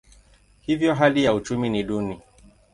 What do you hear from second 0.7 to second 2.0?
hali ya uchumi ni